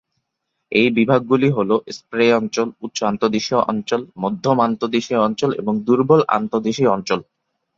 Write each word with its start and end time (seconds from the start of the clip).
এই 0.71 0.87
বিভাগগুলি 0.89 1.47
হল 1.49 1.69
স্প্রে 1.97 2.25
অঞ্চল, 2.33 2.67
উচ্চ 2.81 2.97
আন্তঃদেশীয় 3.03 3.59
অঞ্চল, 3.71 4.01
মধ্যম 4.17 4.57
আন্তঃদেশীয় 4.59 5.19
অঞ্চল 5.19 5.49
এবং 5.53 5.73
দুর্বল 5.87 6.21
আন্তঃদেশীয় 6.37 6.89
অঞ্চল। 6.89 7.19